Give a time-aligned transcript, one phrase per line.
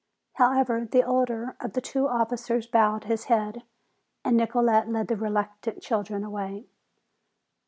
[0.33, 3.61] However, the older of the two officers bowed his head
[4.25, 6.65] and Nicolete led the reluctant children away.